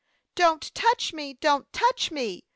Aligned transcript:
"Don't 0.33 0.73
touch 0.73 1.13
me! 1.13 1.35
Don't 1.35 1.71
touch 1.71 2.09
me!" 2.09 2.41